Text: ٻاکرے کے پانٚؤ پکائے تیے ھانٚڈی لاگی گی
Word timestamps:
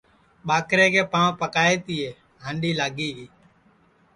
ٻاکرے 0.47 0.87
کے 0.93 1.03
پانٚؤ 1.11 1.37
پکائے 1.41 1.75
تیے 1.85 2.07
ھانٚڈی 2.43 2.71
لاگی 2.79 3.09
گی 3.17 3.27